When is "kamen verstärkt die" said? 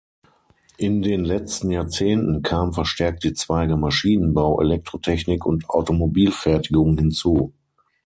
2.41-3.33